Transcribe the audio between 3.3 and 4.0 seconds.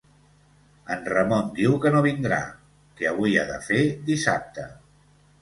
ha de fer